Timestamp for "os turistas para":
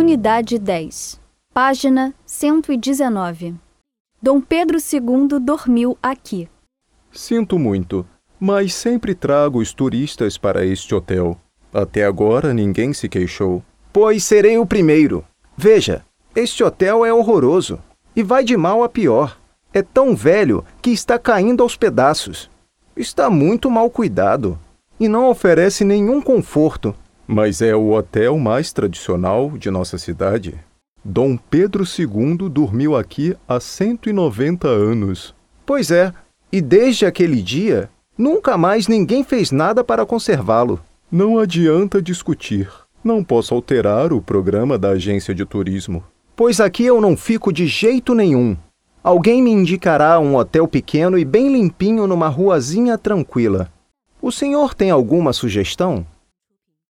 9.58-10.64